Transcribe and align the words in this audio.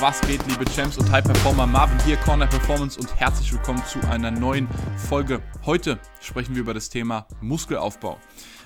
Was 0.00 0.20
geht, 0.20 0.46
liebe 0.46 0.64
Champs 0.64 0.96
und 0.96 1.10
High 1.10 1.24
Performer? 1.24 1.66
Marvin 1.66 1.98
hier, 2.04 2.16
Corner 2.18 2.46
Performance 2.46 3.00
und 3.00 3.16
herzlich 3.16 3.52
willkommen 3.52 3.82
zu 3.84 3.98
einer 4.08 4.30
neuen 4.30 4.68
Folge. 4.96 5.42
Heute 5.66 5.98
sprechen 6.20 6.54
wir 6.54 6.62
über 6.62 6.72
das 6.72 6.88
Thema 6.88 7.26
Muskelaufbau. 7.40 8.16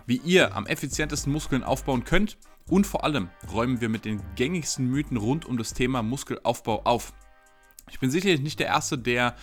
Wie 0.04 0.18
ihr 0.18 0.54
am 0.54 0.66
effizientesten 0.66 1.32
Muskeln 1.32 1.62
aufbauen 1.62 2.04
könnt 2.04 2.36
und 2.68 2.86
vor 2.86 3.04
allem 3.04 3.30
räumen 3.50 3.80
wir 3.80 3.88
mit 3.88 4.04
den 4.04 4.20
gängigsten 4.34 4.90
Mythen 4.90 5.16
rund 5.16 5.46
um 5.46 5.56
das 5.56 5.72
Thema 5.72 6.02
Muskelaufbau 6.02 6.82
auf. 6.84 7.14
Ich 7.90 7.98
bin 7.98 8.10
sicherlich 8.10 8.42
nicht 8.42 8.60
der 8.60 8.66
Erste, 8.66 8.98
der 8.98 9.34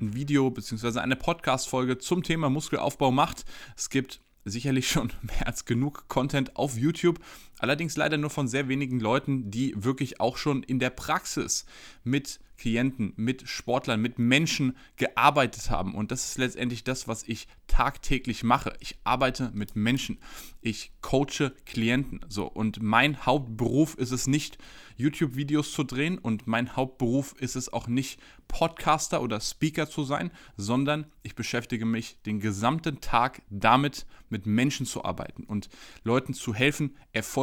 ein 0.00 0.14
Video 0.14 0.50
bzw. 0.50 0.98
eine 0.98 1.14
Podcast-Folge 1.14 1.98
zum 1.98 2.24
Thema 2.24 2.50
Muskelaufbau 2.50 3.12
macht. 3.12 3.44
Es 3.76 3.90
gibt 3.90 4.20
sicherlich 4.44 4.88
schon 4.90 5.12
mehr 5.22 5.46
als 5.46 5.64
genug 5.64 6.08
Content 6.08 6.56
auf 6.56 6.76
YouTube. 6.76 7.20
Allerdings 7.58 7.96
leider 7.96 8.18
nur 8.18 8.30
von 8.30 8.48
sehr 8.48 8.68
wenigen 8.68 9.00
Leuten, 9.00 9.50
die 9.50 9.74
wirklich 9.76 10.20
auch 10.20 10.36
schon 10.36 10.62
in 10.62 10.78
der 10.78 10.90
Praxis 10.90 11.66
mit 12.04 12.40
Klienten, 12.58 13.12
mit 13.16 13.48
Sportlern, 13.48 14.02
mit 14.02 14.18
Menschen 14.18 14.76
gearbeitet 14.96 15.70
haben. 15.70 15.94
Und 15.94 16.10
das 16.10 16.24
ist 16.24 16.38
letztendlich 16.38 16.84
das, 16.84 17.06
was 17.06 17.22
ich 17.22 17.46
tagtäglich 17.68 18.42
mache. 18.42 18.74
Ich 18.80 18.98
arbeite 19.04 19.52
mit 19.54 19.76
Menschen. 19.76 20.18
Ich 20.60 20.90
coache 21.00 21.52
Klienten. 21.66 22.20
So. 22.28 22.46
Und 22.46 22.82
mein 22.82 23.24
Hauptberuf 23.24 23.94
ist 23.94 24.10
es 24.10 24.26
nicht, 24.26 24.58
YouTube-Videos 24.96 25.72
zu 25.72 25.84
drehen. 25.84 26.18
Und 26.18 26.48
mein 26.48 26.74
Hauptberuf 26.74 27.34
ist 27.38 27.54
es 27.54 27.72
auch 27.72 27.86
nicht, 27.86 28.20
Podcaster 28.48 29.22
oder 29.22 29.40
Speaker 29.40 29.88
zu 29.88 30.02
sein, 30.02 30.32
sondern 30.56 31.06
ich 31.22 31.36
beschäftige 31.36 31.84
mich 31.84 32.20
den 32.22 32.40
gesamten 32.40 33.00
Tag 33.00 33.42
damit, 33.50 34.06
mit 34.30 34.46
Menschen 34.46 34.84
zu 34.84 35.04
arbeiten 35.04 35.44
und 35.44 35.68
Leuten 36.02 36.34
zu 36.34 36.54
helfen, 36.54 36.96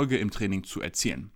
Erfolge 0.06 0.17
im 0.17 0.30
Training 0.30 0.64
zu 0.64 0.81
erzielen. 0.81 1.31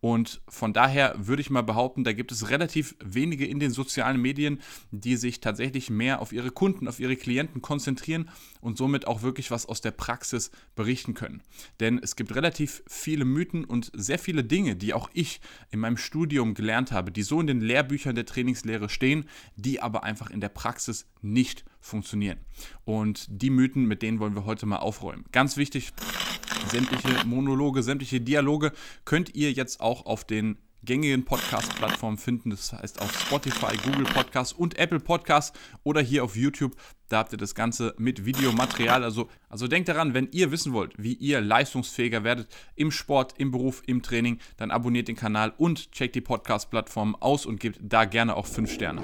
Und 0.00 0.42
von 0.48 0.72
daher 0.72 1.14
würde 1.16 1.42
ich 1.42 1.48
mal 1.48 1.62
behaupten, 1.62 2.02
da 2.02 2.12
gibt 2.12 2.32
es 2.32 2.50
relativ 2.50 2.96
wenige 3.02 3.46
in 3.46 3.60
den 3.60 3.70
sozialen 3.70 4.20
Medien, 4.20 4.60
die 4.90 5.16
sich 5.16 5.40
tatsächlich 5.40 5.90
mehr 5.90 6.20
auf 6.20 6.32
ihre 6.32 6.50
Kunden, 6.50 6.88
auf 6.88 6.98
ihre 6.98 7.16
Klienten 7.16 7.62
konzentrieren 7.62 8.28
und 8.60 8.76
somit 8.76 9.06
auch 9.06 9.22
wirklich 9.22 9.52
was 9.52 9.66
aus 9.66 9.80
der 9.80 9.92
Praxis 9.92 10.50
berichten 10.74 11.14
können. 11.14 11.40
Denn 11.78 12.00
es 12.02 12.16
gibt 12.16 12.34
relativ 12.34 12.82
viele 12.88 13.24
Mythen 13.24 13.64
und 13.64 13.92
sehr 13.94 14.18
viele 14.18 14.42
Dinge, 14.42 14.74
die 14.74 14.92
auch 14.92 15.08
ich 15.14 15.40
in 15.70 15.78
meinem 15.78 15.96
Studium 15.96 16.54
gelernt 16.54 16.90
habe, 16.90 17.12
die 17.12 17.22
so 17.22 17.40
in 17.40 17.46
den 17.46 17.60
Lehrbüchern 17.60 18.16
der 18.16 18.26
Trainingslehre 18.26 18.88
stehen, 18.88 19.28
die 19.54 19.80
aber 19.80 20.02
einfach 20.02 20.30
in 20.30 20.40
der 20.40 20.48
Praxis 20.50 21.06
nicht 21.22 21.64
funktionieren. 21.80 22.38
Und 22.84 23.26
die 23.28 23.50
Mythen, 23.50 23.84
mit 23.84 24.02
denen 24.02 24.20
wollen 24.20 24.34
wir 24.34 24.44
heute 24.44 24.66
mal 24.66 24.78
aufräumen. 24.78 25.24
Ganz 25.32 25.56
wichtig, 25.56 25.92
sämtliche 26.70 27.26
Monologe, 27.26 27.82
sämtliche 27.82 28.20
Dialoge 28.20 28.72
könnt 29.04 29.34
ihr 29.34 29.52
jetzt 29.52 29.80
auch 29.80 30.06
auf 30.06 30.24
den 30.24 30.58
gängigen 30.82 31.24
Podcast-Plattformen 31.24 32.18
finden. 32.18 32.50
Das 32.50 32.72
heißt 32.72 33.00
auf 33.00 33.18
Spotify, 33.18 33.76
Google 33.76 34.04
Podcasts 34.04 34.52
und 34.52 34.78
Apple 34.78 35.00
Podcasts 35.00 35.58
oder 35.82 36.00
hier 36.00 36.24
auf 36.24 36.36
YouTube. 36.36 36.74
Da 37.08 37.18
habt 37.18 37.32
ihr 37.32 37.38
das 37.38 37.54
Ganze 37.54 37.94
mit 37.98 38.24
Videomaterial. 38.24 39.04
Also, 39.04 39.28
also 39.48 39.66
denkt 39.66 39.88
daran, 39.88 40.14
wenn 40.14 40.28
ihr 40.32 40.52
wissen 40.52 40.72
wollt, 40.72 40.94
wie 40.96 41.14
ihr 41.14 41.40
leistungsfähiger 41.40 42.24
werdet 42.24 42.48
im 42.76 42.90
Sport, 42.90 43.34
im 43.38 43.50
Beruf, 43.50 43.82
im 43.86 44.02
Training, 44.02 44.38
dann 44.56 44.70
abonniert 44.70 45.08
den 45.08 45.16
Kanal 45.16 45.52
und 45.58 45.92
checkt 45.92 46.14
die 46.14 46.20
Podcast-Plattformen 46.20 47.14
aus 47.16 47.46
und 47.46 47.60
gebt 47.60 47.78
da 47.82 48.04
gerne 48.04 48.36
auch 48.36 48.46
5 48.46 48.72
Sterne. 48.72 49.02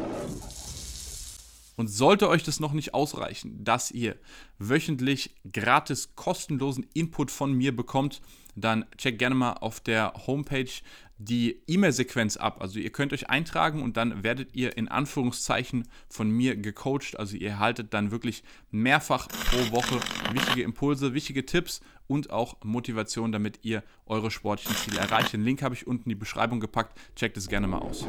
Und 1.77 1.89
sollte 1.89 2.29
euch 2.29 2.43
das 2.43 2.59
noch 2.59 2.73
nicht 2.73 2.95
ausreichen, 2.95 3.63
dass 3.63 3.91
ihr 3.91 4.17
wöchentlich 4.59 5.35
gratis 5.53 6.15
kostenlosen 6.17 6.87
Input 6.95 7.31
von 7.31 7.53
mir 7.53 7.77
bekommt, 7.77 8.23
dann 8.55 8.87
checkt 8.97 9.19
gerne 9.19 9.35
mal 9.35 9.53
auf 9.53 9.81
der 9.81 10.15
Homepage 10.27 10.71
die 11.19 11.63
E-Mail-Sequenz 11.67 12.37
ab. 12.37 12.61
Also 12.61 12.79
ihr 12.79 12.91
könnt 12.91 13.13
euch 13.13 13.31
eintragen 13.31 13.83
und 13.83 13.97
dann 13.97 14.23
werdet 14.23 14.55
ihr 14.55 14.77
in 14.77 14.89
Anführungszeichen 14.89 15.89
von 16.09 16.31
mir 16.31 16.57
gecoacht. 16.57 17.19
Also 17.19 17.37
ihr 17.37 17.51
erhaltet 17.51 17.95
dann 17.95 18.11
wirklich 18.11 18.43
mehrfach 18.71 19.29
pro 19.29 19.77
Woche 19.77 20.01
wichtige 20.33 20.63
Impulse, 20.63 21.15
wichtige 21.15 21.47
Tipps 21.47 21.81
und 22.07 22.31
auch 22.31 22.57
Motivation, 22.63 23.33
damit 23.33 23.61
ihr 23.63 23.83
eure 24.07 24.31
sportlichen 24.31 24.77
Ziele 24.77 25.01
erreicht. 25.01 25.33
Den 25.33 25.45
Link 25.45 25.63
habe 25.63 25.75
ich 25.75 25.87
unten 25.87 26.05
in 26.05 26.11
die 26.11 26.15
Beschreibung 26.15 26.61
gepackt. 26.61 26.99
Checkt 27.15 27.37
es 27.37 27.49
gerne 27.49 27.67
mal 27.67 27.79
aus. 27.79 28.07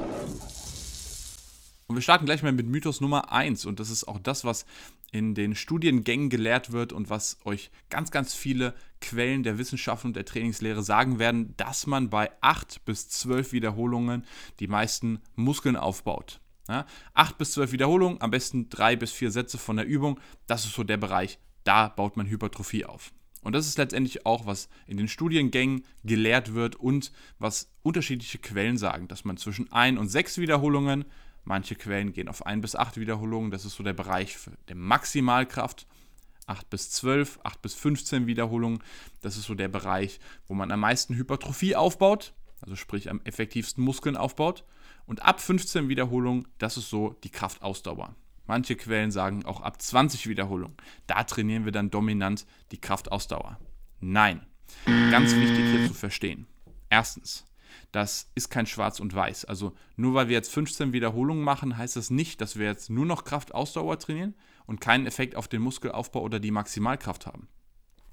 Und 1.87 1.95
wir 1.95 2.01
starten 2.01 2.25
gleich 2.25 2.43
mal 2.43 2.51
mit 2.51 2.67
Mythos 2.67 2.99
Nummer 2.99 3.31
1. 3.31 3.65
Und 3.65 3.79
das 3.79 3.89
ist 3.89 4.07
auch 4.07 4.19
das, 4.19 4.43
was 4.43 4.65
in 5.11 5.35
den 5.35 5.55
Studiengängen 5.55 6.29
gelehrt 6.29 6.73
wird 6.73 6.91
und 6.91 7.09
was 7.09 7.37
euch 7.45 7.71
ganz, 7.89 8.11
ganz 8.11 8.33
viele 8.33 8.73
Quellen 8.99 9.43
der 9.43 9.57
Wissenschaft 9.57 10.03
und 10.03 10.15
der 10.15 10.25
Trainingslehre 10.25 10.83
sagen 10.83 11.17
werden, 11.17 11.53
dass 11.55 11.87
man 11.87 12.09
bei 12.09 12.29
8 12.41 12.83
bis 12.83 13.07
12 13.07 13.53
Wiederholungen 13.53 14.25
die 14.59 14.67
meisten 14.67 15.21
Muskeln 15.35 15.77
aufbaut. 15.77 16.41
Ja, 16.67 16.85
8 17.13 17.37
bis 17.37 17.53
12 17.53 17.71
Wiederholungen, 17.71 18.21
am 18.21 18.31
besten 18.31 18.67
3 18.67 18.97
bis 18.97 19.13
4 19.13 19.31
Sätze 19.31 19.57
von 19.57 19.77
der 19.77 19.87
Übung. 19.87 20.19
Das 20.45 20.65
ist 20.65 20.73
so 20.73 20.83
der 20.83 20.97
Bereich, 20.97 21.39
da 21.63 21.87
baut 21.87 22.17
man 22.17 22.27
Hypertrophie 22.27 22.83
auf. 22.83 23.13
Und 23.41 23.53
das 23.53 23.65
ist 23.65 23.77
letztendlich 23.77 24.25
auch, 24.25 24.45
was 24.45 24.67
in 24.87 24.97
den 24.97 25.07
Studiengängen 25.07 25.85
gelehrt 26.03 26.53
wird 26.53 26.75
und 26.75 27.13
was 27.39 27.71
unterschiedliche 27.81 28.39
Quellen 28.39 28.77
sagen, 28.77 29.07
dass 29.07 29.23
man 29.23 29.37
zwischen 29.37 29.71
1 29.71 29.97
und 29.97 30.09
6 30.09 30.39
Wiederholungen 30.39 31.05
Manche 31.47 31.75
Quellen 31.75 32.11
gehen 32.11 32.27
auf 32.27 32.45
1 32.45 32.61
bis 32.61 32.75
8 32.75 32.97
Wiederholungen, 32.97 33.51
das 33.51 33.63
ist 33.63 33.75
so 33.75 33.83
der 33.83 33.93
Bereich 33.93 34.37
der 34.67 34.75
Maximalkraft. 34.75 35.87
8 36.45 36.69
bis 36.69 36.91
12, 36.91 37.39
8 37.43 37.61
bis 37.61 37.73
15 37.73 38.27
Wiederholungen, 38.27 38.83
das 39.21 39.37
ist 39.37 39.45
so 39.45 39.55
der 39.55 39.69
Bereich, 39.69 40.19
wo 40.47 40.53
man 40.53 40.71
am 40.71 40.81
meisten 40.81 41.15
Hypertrophie 41.15 41.75
aufbaut, 41.75 42.33
also 42.61 42.75
sprich 42.75 43.09
am 43.09 43.21
effektivsten 43.23 43.81
Muskeln 43.81 44.17
aufbaut. 44.17 44.65
Und 45.05 45.23
ab 45.23 45.39
15 45.39 45.87
Wiederholungen, 45.87 46.47
das 46.57 46.75
ist 46.75 46.89
so 46.89 47.15
die 47.23 47.29
Kraftausdauer. 47.29 48.13
Manche 48.45 48.75
Quellen 48.75 49.11
sagen 49.11 49.45
auch 49.45 49.61
ab 49.61 49.81
20 49.81 50.27
Wiederholungen. 50.27 50.75
Da 51.05 51.23
trainieren 51.23 51.63
wir 51.63 51.71
dann 51.71 51.89
dominant 51.89 52.45
die 52.71 52.81
Kraftausdauer. 52.81 53.57
Nein. 54.01 54.45
Ganz 54.85 55.33
wichtig 55.33 55.65
hier 55.69 55.87
zu 55.87 55.93
verstehen. 55.93 56.45
Erstens, 56.89 57.45
das 57.91 58.29
ist 58.35 58.49
kein 58.49 58.65
Schwarz 58.65 58.99
und 58.99 59.13
Weiß. 59.15 59.45
Also 59.45 59.73
nur 59.95 60.13
weil 60.13 60.27
wir 60.27 60.35
jetzt 60.35 60.51
15 60.51 60.93
Wiederholungen 60.93 61.43
machen, 61.43 61.77
heißt 61.77 61.95
das 61.95 62.09
nicht, 62.09 62.41
dass 62.41 62.57
wir 62.57 62.65
jetzt 62.65 62.89
nur 62.89 63.05
noch 63.05 63.23
Kraftausdauer 63.23 63.99
trainieren 63.99 64.35
und 64.65 64.81
keinen 64.81 65.05
Effekt 65.05 65.35
auf 65.35 65.47
den 65.47 65.61
Muskelaufbau 65.61 66.21
oder 66.21 66.39
die 66.39 66.51
Maximalkraft 66.51 67.25
haben. 67.25 67.47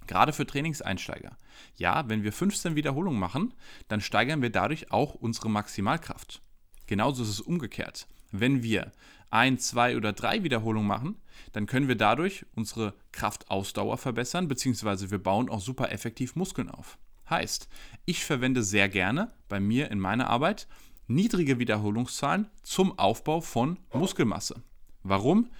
Gerade 0.06 0.32
für 0.32 0.46
Trainingseinsteiger. 0.46 1.36
Ja, 1.76 2.08
wenn 2.08 2.22
wir 2.22 2.32
15 2.32 2.76
Wiederholungen 2.76 3.18
machen, 3.18 3.54
dann 3.88 4.00
steigern 4.00 4.42
wir 4.42 4.50
dadurch 4.50 4.92
auch 4.92 5.14
unsere 5.14 5.50
Maximalkraft. 5.50 6.42
Genauso 6.86 7.22
ist 7.22 7.30
es 7.30 7.40
umgekehrt. 7.40 8.06
Wenn 8.30 8.62
wir 8.62 8.92
ein, 9.30 9.58
zwei 9.58 9.96
oder 9.96 10.12
drei 10.12 10.42
Wiederholungen 10.42 10.86
machen, 10.86 11.16
dann 11.52 11.66
können 11.66 11.88
wir 11.88 11.96
dadurch 11.96 12.44
unsere 12.54 12.94
Kraftausdauer 13.12 13.96
verbessern, 13.96 14.48
beziehungsweise 14.48 15.10
wir 15.10 15.18
bauen 15.18 15.48
auch 15.48 15.60
super 15.60 15.90
effektiv 15.90 16.36
Muskeln 16.36 16.70
auf. 16.70 16.98
Heißt, 17.28 17.68
ich 18.04 18.24
verwende 18.24 18.62
sehr 18.62 18.88
gerne 18.88 19.32
bei 19.48 19.60
mir 19.60 19.90
in 19.90 19.98
meiner 19.98 20.28
Arbeit 20.28 20.68
niedrige 21.06 21.58
Wiederholungszahlen 21.58 22.48
zum 22.62 22.98
Aufbau 22.98 23.40
von 23.40 23.78
Muskelmasse. 23.92 24.62
Warum? 25.02 25.50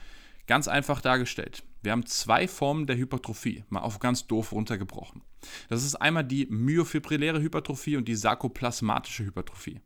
Ganz 0.47 0.69
einfach 0.69 1.01
dargestellt. 1.01 1.63
Wir 1.83 1.93
haben 1.93 2.07
zwei 2.07 2.49
Formen 2.49 2.87
der 2.87 2.97
Hypertrophie, 2.97 3.65
mal 3.69 3.81
auf 3.81 3.99
ganz 3.99 4.27
doof 4.27 4.53
runtergebrochen. 4.53 5.23
Das 5.69 5.85
ist 5.85 5.97
einmal 5.97 6.25
die 6.25 6.47
myofibrilläre 6.47 7.41
Hypertrophie 7.41 7.97
und 7.97 8.09
die 8.09 8.15
sarkoplasmatische 8.15 9.25
Hypertrophie. 9.25 9.81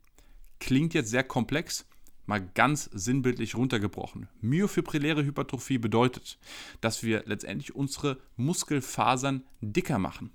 Klingt 0.61 0.95
jetzt 0.95 1.11
sehr 1.11 1.25
komplex, 1.25 1.87
mal 2.27 2.41
ganz 2.55 2.85
sinnbildlich 2.93 3.57
runtergebrochen. 3.57 4.29
Myofibrilläre 4.41 5.25
Hypertrophie 5.25 5.79
bedeutet, 5.79 6.39
dass 6.81 7.03
wir 7.03 7.23
letztendlich 7.27 7.75
unsere 7.75 8.19
Muskelfasern 8.37 9.45
dicker 9.61 9.99
machen. 9.99 10.31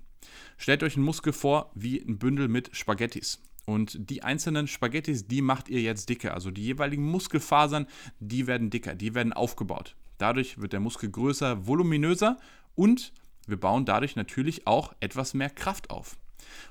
Stellt 0.56 0.82
euch 0.82 0.96
einen 0.96 1.04
Muskel 1.04 1.32
vor 1.32 1.70
wie 1.74 2.00
ein 2.00 2.18
Bündel 2.18 2.48
mit 2.48 2.74
Spaghettis. 2.76 3.40
Und 3.66 4.10
die 4.10 4.22
einzelnen 4.22 4.66
Spaghettis, 4.66 5.26
die 5.26 5.40
macht 5.40 5.68
ihr 5.68 5.80
jetzt 5.80 6.08
dicker. 6.08 6.34
Also 6.34 6.50
die 6.50 6.62
jeweiligen 6.62 7.04
Muskelfasern, 7.10 7.86
die 8.20 8.46
werden 8.46 8.70
dicker, 8.70 8.94
die 8.94 9.14
werden 9.14 9.32
aufgebaut. 9.32 9.96
Dadurch 10.18 10.60
wird 10.60 10.72
der 10.72 10.80
Muskel 10.80 11.10
größer, 11.10 11.66
voluminöser 11.66 12.38
und 12.74 13.12
wir 13.46 13.58
bauen 13.58 13.84
dadurch 13.84 14.16
natürlich 14.16 14.66
auch 14.66 14.94
etwas 15.00 15.34
mehr 15.34 15.50
Kraft 15.50 15.90
auf. 15.90 16.16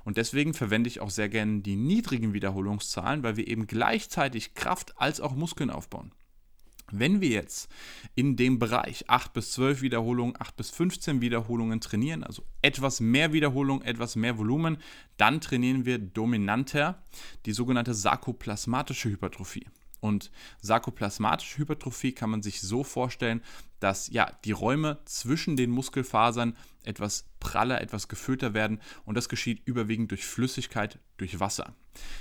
Und 0.03 0.17
deswegen 0.17 0.53
verwende 0.53 0.87
ich 0.87 0.99
auch 0.99 1.09
sehr 1.09 1.29
gerne 1.29 1.61
die 1.61 1.75
niedrigen 1.75 2.33
Wiederholungszahlen, 2.33 3.23
weil 3.23 3.37
wir 3.37 3.47
eben 3.47 3.67
gleichzeitig 3.67 4.53
Kraft 4.53 4.99
als 4.99 5.19
auch 5.19 5.35
Muskeln 5.35 5.69
aufbauen. 5.69 6.11
Wenn 6.95 7.21
wir 7.21 7.29
jetzt 7.29 7.69
in 8.13 8.35
dem 8.35 8.59
Bereich 8.59 9.09
8 9.09 9.33
bis 9.33 9.51
12 9.53 9.81
Wiederholungen, 9.81 10.35
8 10.37 10.55
bis 10.55 10.69
15 10.69 11.21
Wiederholungen 11.21 11.81
trainieren, 11.81 12.23
also 12.23 12.43
etwas 12.61 12.99
mehr 12.99 13.33
Wiederholung, 13.33 13.81
etwas 13.81 14.15
mehr 14.15 14.37
Volumen, 14.37 14.77
dann 15.17 15.41
trainieren 15.41 15.85
wir 15.85 15.97
dominanter 15.97 17.03
die 17.47 17.53
sogenannte 17.53 17.95
sarkoplasmatische 17.95 19.09
Hypertrophie. 19.09 19.65
Und 20.03 20.31
sarkoplasmatische 20.61 21.59
Hypertrophie 21.59 22.11
kann 22.11 22.29
man 22.29 22.41
sich 22.43 22.59
so 22.59 22.83
vorstellen, 22.83 23.41
dass 23.79 24.09
ja 24.09 24.29
die 24.43 24.51
Räume 24.51 24.97
zwischen 25.05 25.55
den 25.55 25.71
Muskelfasern 25.71 26.57
etwas 26.83 27.29
praller, 27.39 27.79
etwas 27.79 28.09
gefüllter 28.09 28.53
werden 28.53 28.81
und 29.05 29.15
das 29.15 29.29
geschieht 29.29 29.61
überwiegend 29.63 30.11
durch 30.11 30.25
Flüssigkeit, 30.25 30.99
durch 31.15 31.39
Wasser. 31.39 31.73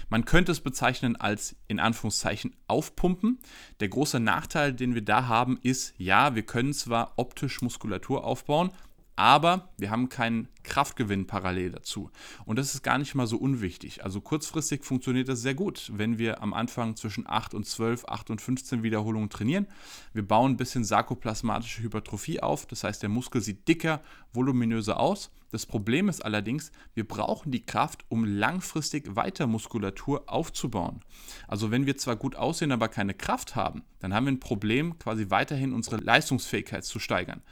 Man 0.09 0.25
könnte 0.25 0.53
es 0.53 0.61
bezeichnen 0.61 1.17
als 1.17 1.57
in 1.67 1.81
Anführungszeichen 1.81 2.55
aufpumpen. 2.69 3.41
Der 3.81 3.89
große 3.89 4.21
Nachteil, 4.21 4.73
den 4.73 4.95
wir 4.95 5.03
da 5.03 5.27
haben, 5.27 5.59
ist, 5.61 5.95
ja, 5.99 6.37
wir 6.37 6.43
können 6.43 6.75
zwar 6.75 7.15
optisch 7.17 7.63
Muskulatur 7.63 8.23
aufbauen, 8.23 8.71
aber 9.17 9.69
wir 9.79 9.91
haben 9.91 10.09
keinen 10.09 10.49
Kraftgewinn 10.63 11.27
parallel 11.27 11.73
dazu. 11.73 12.11
Und 12.45 12.59
das 12.59 12.75
ist 12.75 12.83
gar 12.83 12.99
nicht 12.99 13.15
mal 13.15 13.27
so 13.27 13.37
unwichtig. 13.37 14.05
Also 14.05 14.21
kurzfristig 14.21 14.85
funktioniert 14.85 15.29
das 15.29 15.43
sehr 15.43 15.55
gut, 15.55 15.91
wenn 15.95 16.19
wir 16.19 16.43
am 16.43 16.55
Anfang 16.55 16.97
zwischen 16.97 17.27
8 17.29 17.55
und 17.55 17.67
12, 17.67 18.07
8 18.07 18.31
und 18.31 18.41
15 18.41 18.83
Wiederholungen 18.83 19.29
trainieren. 19.29 19.67
Wir 20.13 20.27
bauen 20.27 20.53
ein 20.53 20.57
bisschen 20.57 20.85
sarkoplasmatische 20.85 21.83
Hypertrophie 21.83 22.41
auf, 22.41 22.67
das 22.67 22.85
heißt, 22.85 23.03
der 23.03 23.11
Muskel 23.11 23.41
sieht 23.41 23.69
dicker, 23.69 24.01
voluminöser 24.33 24.99
aus. 24.99 25.31
Das 25.51 25.67
Problem 25.67 26.09
ist 26.09 26.25
allerdings, 26.25 26.73
wir 26.95 27.07
brauchen 27.07 27.53
die 27.53 27.65
Kraft, 27.65 28.07
um 28.09 28.25
langfristig 28.25 29.15
weiter 29.15 29.47
Muskulatur 29.47 30.25
aufzubauen. 30.27 31.01
Also 31.47 31.71
wenn 31.71 31.85
wir 31.85 31.99
zwar 31.99 32.17
gut 32.17 32.37
aussehen, 32.37 32.73
aber 32.73 32.89
keine 32.89 33.13
Kraft 33.13 33.55
haben, 33.55 33.83
dann 34.01 34.15
haben 34.15 34.25
wir 34.25 34.33
ein 34.33 34.41
Problem, 34.41 34.99
quasi 34.99 35.29
weiterhin 35.29 35.75
unsere 35.75 35.99
Leistungsfähigkeit 35.99 36.87
zu 36.87 36.99
steigern. 36.99 37.43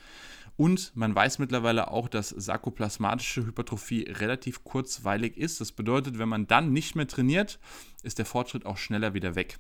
Und 0.61 0.95
man 0.95 1.15
weiß 1.15 1.39
mittlerweile 1.39 1.91
auch, 1.91 2.07
dass 2.07 2.29
sarkoplasmatische 2.29 3.47
Hypertrophie 3.47 4.03
relativ 4.03 4.63
kurzweilig 4.63 5.39
ist. 5.39 5.59
Das 5.59 5.73
bedeutet, 5.73 6.19
wenn 6.19 6.29
man 6.29 6.49
dann 6.49 6.71
nicht 6.71 6.95
mehr 6.97 7.07
trainiert, 7.07 7.59
ist 8.03 8.19
der 8.19 8.27
Fortschritt 8.27 8.67
auch 8.67 8.77
schneller 8.77 9.15
wieder 9.15 9.37
weg. 9.37 9.59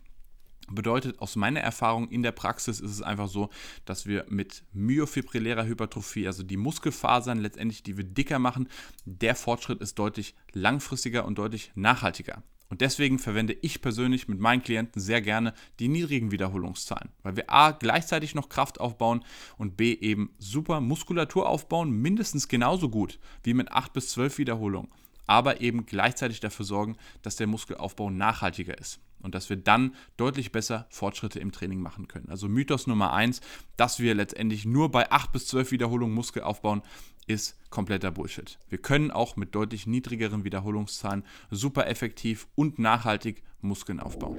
Bedeutet 0.70 1.18
aus 1.18 1.36
meiner 1.36 1.60
Erfahrung 1.60 2.08
in 2.08 2.22
der 2.22 2.32
Praxis 2.32 2.80
ist 2.80 2.90
es 2.90 3.02
einfach 3.02 3.28
so, 3.28 3.50
dass 3.84 4.06
wir 4.06 4.24
mit 4.28 4.62
myofibrillärer 4.72 5.66
Hypertrophie, 5.66 6.26
also 6.26 6.42
die 6.42 6.56
Muskelfasern 6.56 7.38
letztendlich, 7.38 7.82
die 7.82 7.96
wir 7.96 8.04
dicker 8.04 8.38
machen, 8.38 8.68
der 9.04 9.34
Fortschritt 9.34 9.80
ist 9.80 9.98
deutlich 9.98 10.34
langfristiger 10.52 11.24
und 11.24 11.38
deutlich 11.38 11.72
nachhaltiger. 11.74 12.42
Und 12.70 12.82
deswegen 12.82 13.18
verwende 13.18 13.52
ich 13.52 13.82
persönlich 13.82 14.28
mit 14.28 14.38
meinen 14.38 14.62
Klienten 14.62 15.02
sehr 15.02 15.20
gerne 15.20 15.54
die 15.80 15.88
niedrigen 15.88 16.30
Wiederholungszahlen, 16.30 17.10
weil 17.24 17.34
wir 17.34 17.50
A 17.50 17.72
gleichzeitig 17.72 18.36
noch 18.36 18.48
Kraft 18.48 18.78
aufbauen 18.78 19.24
und 19.58 19.76
B 19.76 19.92
eben 19.92 20.30
super 20.38 20.80
Muskulatur 20.80 21.48
aufbauen, 21.48 21.90
mindestens 21.90 22.46
genauso 22.46 22.88
gut 22.88 23.18
wie 23.42 23.54
mit 23.54 23.72
8 23.72 23.92
bis 23.92 24.10
12 24.10 24.38
Wiederholungen, 24.38 24.88
aber 25.30 25.60
eben 25.60 25.86
gleichzeitig 25.86 26.40
dafür 26.40 26.66
sorgen, 26.66 26.96
dass 27.22 27.36
der 27.36 27.46
Muskelaufbau 27.46 28.10
nachhaltiger 28.10 28.76
ist 28.76 28.98
und 29.20 29.32
dass 29.36 29.48
wir 29.48 29.56
dann 29.56 29.94
deutlich 30.16 30.50
besser 30.50 30.88
Fortschritte 30.90 31.38
im 31.38 31.52
Training 31.52 31.80
machen 31.80 32.08
können. 32.08 32.28
Also 32.30 32.48
Mythos 32.48 32.88
Nummer 32.88 33.12
1, 33.12 33.40
dass 33.76 34.00
wir 34.00 34.16
letztendlich 34.16 34.64
nur 34.64 34.90
bei 34.90 35.08
8 35.12 35.30
bis 35.30 35.46
12 35.46 35.70
Wiederholungen 35.70 36.16
Muskel 36.16 36.42
aufbauen, 36.42 36.82
ist 37.28 37.56
kompletter 37.70 38.10
Bullshit. 38.10 38.58
Wir 38.70 38.78
können 38.78 39.12
auch 39.12 39.36
mit 39.36 39.54
deutlich 39.54 39.86
niedrigeren 39.86 40.42
Wiederholungszahlen 40.42 41.24
super 41.48 41.86
effektiv 41.86 42.48
und 42.56 42.80
nachhaltig 42.80 43.44
Muskeln 43.60 44.00
aufbauen. 44.00 44.36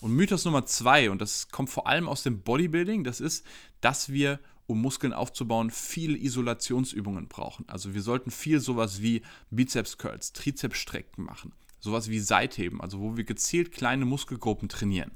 Und 0.00 0.14
Mythos 0.14 0.44
Nummer 0.44 0.66
zwei, 0.66 1.10
und 1.10 1.20
das 1.20 1.48
kommt 1.48 1.68
vor 1.68 1.88
allem 1.88 2.08
aus 2.08 2.22
dem 2.22 2.42
Bodybuilding, 2.42 3.02
das 3.02 3.20
ist, 3.20 3.44
dass 3.80 4.12
wir, 4.12 4.38
um 4.70 4.80
Muskeln 4.80 5.12
aufzubauen, 5.12 5.70
viel 5.70 6.16
Isolationsübungen 6.16 7.28
brauchen. 7.28 7.68
Also 7.68 7.92
wir 7.92 8.02
sollten 8.02 8.30
viel 8.30 8.60
sowas 8.60 9.02
wie 9.02 9.22
Bizeps 9.50 9.98
Curls, 9.98 10.32
Trizeps 10.32 10.78
Strecken 10.78 11.24
machen, 11.24 11.52
sowas 11.80 12.08
wie 12.08 12.20
Seitheben, 12.20 12.80
also 12.80 13.00
wo 13.00 13.16
wir 13.16 13.24
gezielt 13.24 13.72
kleine 13.72 14.04
Muskelgruppen 14.04 14.68
trainieren. 14.68 15.10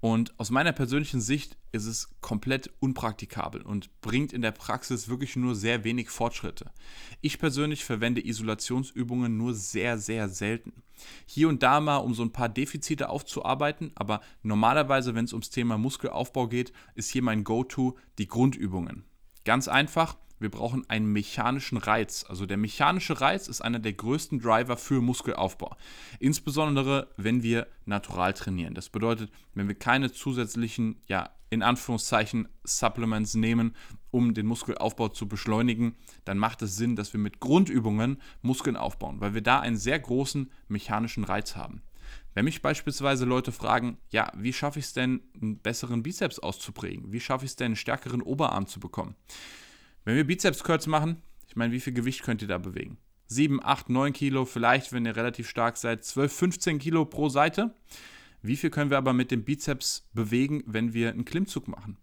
Und 0.00 0.38
aus 0.38 0.50
meiner 0.50 0.72
persönlichen 0.72 1.20
Sicht 1.20 1.56
ist 1.72 1.86
es 1.86 2.08
komplett 2.20 2.70
unpraktikabel 2.80 3.62
und 3.62 3.90
bringt 4.00 4.32
in 4.32 4.42
der 4.42 4.52
Praxis 4.52 5.08
wirklich 5.08 5.36
nur 5.36 5.54
sehr 5.54 5.84
wenig 5.84 6.10
Fortschritte. 6.10 6.70
Ich 7.20 7.38
persönlich 7.38 7.84
verwende 7.84 8.26
Isolationsübungen 8.26 9.36
nur 9.36 9.54
sehr, 9.54 9.98
sehr 9.98 10.28
selten. 10.28 10.82
Hier 11.26 11.48
und 11.48 11.62
da 11.62 11.80
mal, 11.80 11.96
um 11.98 12.14
so 12.14 12.22
ein 12.22 12.32
paar 12.32 12.48
Defizite 12.48 13.08
aufzuarbeiten, 13.08 13.92
aber 13.94 14.20
normalerweise, 14.42 15.14
wenn 15.14 15.24
es 15.24 15.32
ums 15.32 15.50
Thema 15.50 15.78
Muskelaufbau 15.78 16.48
geht, 16.48 16.72
ist 16.94 17.10
hier 17.10 17.22
mein 17.22 17.44
Go-To 17.44 17.96
die 18.18 18.28
Grundübungen. 18.28 19.04
Ganz 19.44 19.68
einfach, 19.68 20.16
wir 20.38 20.50
brauchen 20.50 20.88
einen 20.88 21.06
mechanischen 21.06 21.78
Reiz. 21.78 22.24
Also 22.28 22.46
der 22.46 22.56
mechanische 22.56 23.20
Reiz 23.20 23.48
ist 23.48 23.60
einer 23.60 23.78
der 23.78 23.92
größten 23.92 24.40
Driver 24.40 24.76
für 24.76 25.00
Muskelaufbau. 25.00 25.76
Insbesondere, 26.18 27.08
wenn 27.16 27.42
wir 27.42 27.66
natural 27.86 28.34
trainieren. 28.34 28.74
Das 28.74 28.88
bedeutet, 28.88 29.30
wenn 29.54 29.68
wir 29.68 29.74
keine 29.74 30.12
zusätzlichen, 30.12 31.00
ja, 31.06 31.30
in 31.50 31.62
Anführungszeichen 31.62 32.48
Supplements 32.64 33.34
nehmen, 33.34 33.76
um 34.10 34.34
den 34.34 34.46
Muskelaufbau 34.46 35.08
zu 35.08 35.28
beschleunigen, 35.28 35.94
dann 36.24 36.36
macht 36.36 36.62
es 36.62 36.76
Sinn, 36.76 36.96
dass 36.96 37.12
wir 37.12 37.20
mit 37.20 37.40
Grundübungen 37.40 38.20
Muskeln 38.42 38.76
aufbauen, 38.76 39.20
weil 39.20 39.34
wir 39.34 39.42
da 39.42 39.60
einen 39.60 39.76
sehr 39.76 39.98
großen 39.98 40.50
mechanischen 40.68 41.24
Reiz 41.24 41.54
haben. 41.54 41.82
Wenn 42.34 42.44
mich 42.44 42.62
beispielsweise 42.62 43.24
Leute 43.24 43.52
fragen, 43.52 43.98
ja, 44.10 44.30
wie 44.36 44.52
schaffe 44.52 44.80
ich 44.80 44.86
es 44.86 44.92
denn, 44.92 45.20
einen 45.40 45.58
besseren 45.58 46.02
Bizeps 46.02 46.40
auszuprägen? 46.40 47.12
Wie 47.12 47.20
schaffe 47.20 47.44
ich 47.44 47.52
es 47.52 47.56
denn, 47.56 47.66
einen 47.66 47.76
stärkeren 47.76 48.22
Oberarm 48.22 48.66
zu 48.66 48.80
bekommen? 48.80 49.14
Wenn 50.04 50.16
wir 50.16 50.26
Bizeps-Curls 50.26 50.86
machen, 50.86 51.22
ich 51.48 51.56
meine, 51.56 51.72
wie 51.72 51.80
viel 51.80 51.94
Gewicht 51.94 52.22
könnt 52.22 52.42
ihr 52.42 52.48
da 52.48 52.58
bewegen? 52.58 52.98
7, 53.28 53.64
8, 53.64 53.88
9 53.88 54.12
Kilo, 54.12 54.44
vielleicht, 54.44 54.92
wenn 54.92 55.06
ihr 55.06 55.16
relativ 55.16 55.48
stark 55.48 55.78
seid, 55.78 56.04
12, 56.04 56.32
15 56.32 56.78
Kilo 56.78 57.06
pro 57.06 57.30
Seite. 57.30 57.74
Wie 58.42 58.56
viel 58.56 58.68
können 58.68 58.90
wir 58.90 58.98
aber 58.98 59.14
mit 59.14 59.30
dem 59.30 59.44
Bizeps 59.44 60.06
bewegen, 60.12 60.62
wenn 60.66 60.92
wir 60.92 61.08
einen 61.08 61.24
Klimmzug 61.24 61.68
machen? 61.68 61.96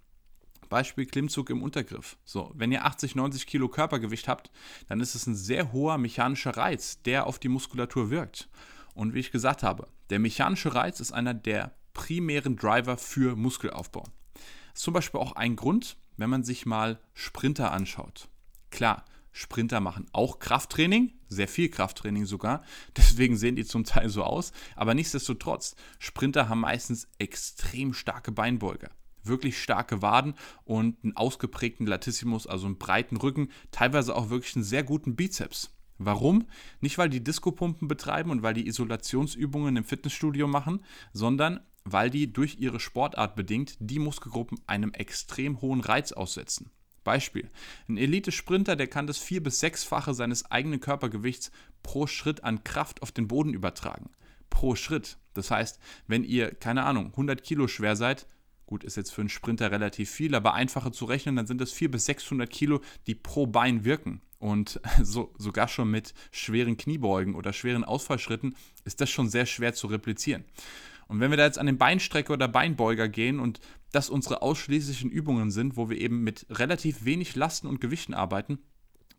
Beispiel 0.67 1.05
Klimmzug 1.05 1.51
im 1.51 1.61
Untergriff. 1.61 2.17
So, 2.23 2.51
wenn 2.55 2.71
ihr 2.71 2.85
80, 2.85 3.13
90 3.13 3.45
Kilo 3.45 3.69
Körpergewicht 3.69 4.27
habt, 4.27 4.49
dann 4.87 4.99
ist 4.99 5.13
es 5.13 5.27
ein 5.27 5.35
sehr 5.35 5.71
hoher 5.71 5.99
mechanischer 5.99 6.57
Reiz, 6.57 7.03
der 7.03 7.27
auf 7.27 7.37
die 7.37 7.49
Muskulatur 7.49 8.09
wirkt. 8.09 8.49
Und 8.95 9.13
wie 9.13 9.19
ich 9.19 9.31
gesagt 9.31 9.61
habe, 9.61 9.87
der 10.09 10.17
mechanische 10.17 10.73
Reiz 10.73 11.01
ist 11.01 11.11
einer 11.11 11.35
der 11.35 11.75
primären 11.93 12.55
Driver 12.55 12.97
für 12.97 13.35
Muskelaufbau. 13.35 14.05
Das 14.33 14.79
ist 14.79 14.83
zum 14.83 14.93
Beispiel 14.93 15.19
auch 15.19 15.33
ein 15.33 15.55
Grund, 15.55 15.97
wenn 16.21 16.29
man 16.29 16.43
sich 16.43 16.65
mal 16.65 16.99
Sprinter 17.13 17.71
anschaut. 17.71 18.29
Klar, 18.69 19.03
Sprinter 19.31 19.79
machen 19.79 20.05
auch 20.13 20.39
Krafttraining, 20.39 21.13
sehr 21.27 21.47
viel 21.47 21.69
Krafttraining 21.69 22.25
sogar, 22.25 22.63
deswegen 22.97 23.37
sehen 23.37 23.55
die 23.55 23.65
zum 23.65 23.83
Teil 23.83 24.09
so 24.09 24.23
aus, 24.23 24.51
aber 24.75 24.93
nichtsdestotrotz, 24.93 25.75
Sprinter 25.99 26.49
haben 26.49 26.61
meistens 26.61 27.07
extrem 27.17 27.93
starke 27.93 28.31
Beinbeuger, 28.31 28.89
wirklich 29.23 29.61
starke 29.61 30.01
Waden 30.01 30.35
und 30.63 31.03
einen 31.03 31.15
ausgeprägten 31.15 31.87
Latissimus, 31.87 32.47
also 32.47 32.67
einen 32.67 32.77
breiten 32.77 33.17
Rücken, 33.17 33.49
teilweise 33.71 34.15
auch 34.15 34.29
wirklich 34.29 34.55
einen 34.55 34.65
sehr 34.65 34.83
guten 34.83 35.15
Bizeps. 35.15 35.71
Warum? 36.03 36.47
Nicht, 36.79 36.97
weil 36.97 37.09
die 37.09 37.23
Diskopumpen 37.23 37.87
betreiben 37.87 38.31
und 38.31 38.41
weil 38.41 38.55
die 38.55 38.65
Isolationsübungen 38.65 39.77
im 39.77 39.83
Fitnessstudio 39.83 40.47
machen, 40.47 40.83
sondern 41.13 41.59
weil 41.83 42.09
die 42.09 42.31
durch 42.31 42.57
ihre 42.59 42.79
Sportart 42.79 43.35
bedingt 43.35 43.75
die 43.79 43.99
Muskelgruppen 43.99 44.59
einem 44.67 44.93
extrem 44.93 45.61
hohen 45.61 45.81
Reiz 45.81 46.11
aussetzen. 46.11 46.71
Beispiel: 47.03 47.49
Ein 47.87 47.97
Elite-Sprinter, 47.97 48.75
der 48.75 48.87
kann 48.87 49.07
das 49.07 49.17
vier- 49.17 49.43
bis 49.43 49.59
sechsfache 49.59 50.13
seines 50.13 50.49
eigenen 50.51 50.79
Körpergewichts 50.79 51.51
pro 51.83 52.07
Schritt 52.07 52.43
an 52.43 52.63
Kraft 52.63 53.01
auf 53.01 53.11
den 53.11 53.27
Boden 53.27 53.53
übertragen. 53.53 54.11
Pro 54.49 54.75
Schritt. 54.75 55.17
Das 55.33 55.49
heißt, 55.49 55.79
wenn 56.07 56.23
ihr, 56.23 56.53
keine 56.53 56.83
Ahnung, 56.83 57.07
100 57.07 57.41
Kilo 57.41 57.67
schwer 57.67 57.95
seid, 57.95 58.27
gut, 58.65 58.83
ist 58.83 58.97
jetzt 58.97 59.11
für 59.11 59.21
einen 59.21 59.29
Sprinter 59.29 59.71
relativ 59.71 60.11
viel, 60.11 60.35
aber 60.35 60.53
einfacher 60.53 60.91
zu 60.91 61.05
rechnen, 61.05 61.35
dann 61.35 61.47
sind 61.47 61.61
das 61.61 61.71
400 61.71 61.91
bis 61.91 62.05
600 62.05 62.49
Kilo, 62.49 62.81
die 63.07 63.15
pro 63.15 63.47
Bein 63.47 63.83
wirken. 63.83 64.21
Und 64.39 64.79
so, 65.01 65.33
sogar 65.37 65.67
schon 65.67 65.89
mit 65.89 66.13
schweren 66.31 66.77
Kniebeugen 66.77 67.35
oder 67.35 67.53
schweren 67.53 67.83
Ausfallschritten 67.83 68.55
ist 68.85 69.01
das 69.01 69.09
schon 69.09 69.29
sehr 69.29 69.45
schwer 69.45 69.73
zu 69.73 69.87
replizieren. 69.87 70.45
Und 71.11 71.19
wenn 71.19 71.29
wir 71.29 71.35
da 71.35 71.43
jetzt 71.43 71.59
an 71.59 71.65
den 71.65 71.77
Beinstrecker 71.77 72.31
oder 72.31 72.47
Beinbeuger 72.47 73.09
gehen 73.09 73.41
und 73.41 73.59
das 73.91 74.09
unsere 74.09 74.41
ausschließlichen 74.41 75.11
Übungen 75.11 75.51
sind, 75.51 75.75
wo 75.75 75.89
wir 75.89 75.99
eben 75.99 76.23
mit 76.23 76.45
relativ 76.49 77.03
wenig 77.03 77.35
Lasten 77.35 77.67
und 77.67 77.81
Gewichten 77.81 78.13
arbeiten, 78.13 78.59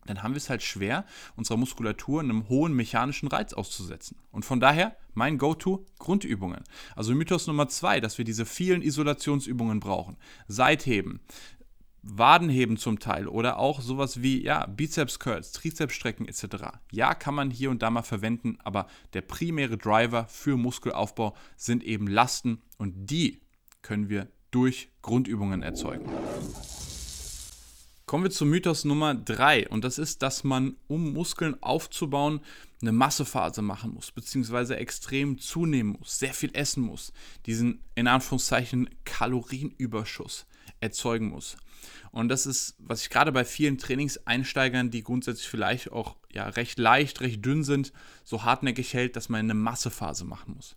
dann 0.07 0.23
haben 0.23 0.33
wir 0.33 0.37
es 0.37 0.49
halt 0.49 0.63
schwer, 0.63 1.05
unserer 1.35 1.57
Muskulatur 1.57 2.19
einem 2.19 2.49
hohen 2.49 2.73
mechanischen 2.73 3.27
Reiz 3.27 3.53
auszusetzen. 3.53 4.17
Und 4.31 4.43
von 4.43 4.59
daher 4.59 4.97
mein 5.13 5.37
Go-To 5.37 5.85
Grundübungen. 5.99 6.63
Also 6.95 7.13
Mythos 7.13 7.45
Nummer 7.45 7.67
zwei, 7.67 7.99
dass 7.99 8.17
wir 8.17 8.25
diese 8.25 8.47
vielen 8.47 8.81
Isolationsübungen 8.81 9.79
brauchen. 9.79 10.17
Seitheben, 10.47 11.19
Wadenheben 12.03 12.77
zum 12.77 12.99
Teil 12.99 13.27
oder 13.27 13.57
auch 13.57 13.81
sowas 13.81 14.21
wie 14.21 14.43
ja, 14.43 14.65
Bizeps 14.65 15.19
Curls, 15.19 15.53
Trizeps 15.53 15.93
Strecken 15.93 16.27
etc. 16.27 16.45
Ja, 16.91 17.13
kann 17.15 17.33
man 17.33 17.49
hier 17.49 17.71
und 17.71 17.81
da 17.81 17.89
mal 17.89 18.03
verwenden, 18.03 18.57
aber 18.63 18.87
der 19.13 19.21
primäre 19.21 19.77
Driver 19.77 20.25
für 20.27 20.57
Muskelaufbau 20.57 21.33
sind 21.55 21.83
eben 21.83 22.07
Lasten 22.07 22.61
und 22.77 23.09
die 23.09 23.41
können 23.81 24.09
wir 24.09 24.27
durch 24.51 24.89
Grundübungen 25.01 25.63
erzeugen. 25.63 26.09
Kommen 28.05 28.25
wir 28.25 28.31
zu 28.31 28.45
Mythos 28.45 28.83
Nummer 28.83 29.15
3 29.15 29.69
und 29.69 29.83
das 29.83 29.97
ist, 29.97 30.21
dass 30.21 30.43
man, 30.43 30.75
um 30.87 31.13
Muskeln 31.13 31.55
aufzubauen, 31.63 32.41
eine 32.81 32.91
Massephase 32.91 33.61
machen 33.61 33.93
muss, 33.93 34.11
beziehungsweise 34.11 34.75
extrem 34.75 35.39
zunehmen 35.39 35.95
muss, 35.97 36.19
sehr 36.19 36.33
viel 36.33 36.51
essen 36.53 36.83
muss, 36.83 37.13
diesen 37.45 37.81
in 37.95 38.07
Anführungszeichen 38.07 38.89
Kalorienüberschuss 39.05 40.45
erzeugen 40.81 41.29
muss. 41.29 41.57
Und 42.11 42.29
das 42.29 42.45
ist, 42.45 42.75
was 42.79 43.03
ich 43.03 43.09
gerade 43.09 43.31
bei 43.31 43.45
vielen 43.45 43.77
Trainingseinsteigern, 43.77 44.91
die 44.91 45.03
grundsätzlich 45.03 45.47
vielleicht 45.47 45.91
auch 45.91 46.15
ja, 46.31 46.47
recht 46.47 46.79
leicht, 46.79 47.21
recht 47.21 47.43
dünn 47.43 47.63
sind, 47.63 47.93
so 48.23 48.43
hartnäckig 48.43 48.93
hält, 48.93 49.15
dass 49.15 49.29
man 49.29 49.39
eine 49.39 49.53
Massephase 49.53 50.25
machen 50.25 50.53
muss. 50.55 50.75